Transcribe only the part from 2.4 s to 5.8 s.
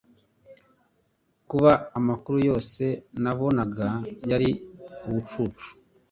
yose nabonaga yari ubucucu